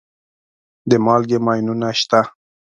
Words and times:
د 0.89 0.91
مالګې 1.05 1.37
ماینونه 1.45 1.89
شته. 1.99 2.21